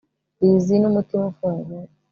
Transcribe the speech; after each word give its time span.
Lizzie 0.41 0.79
numutima 0.81 1.23
ufunguye 1.31 1.87